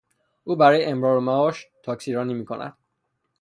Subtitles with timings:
[0.43, 2.77] او برای امرار معاش تاکسیرانی میکند.